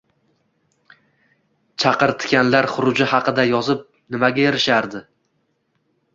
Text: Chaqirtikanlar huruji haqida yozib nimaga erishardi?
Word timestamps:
Chaqirtikanlar 1.83 2.69
huruji 2.77 3.09
haqida 3.13 3.47
yozib 3.51 3.85
nimaga 4.17 4.47
erishardi? 4.55 5.05